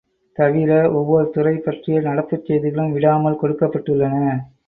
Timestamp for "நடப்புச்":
2.01-2.45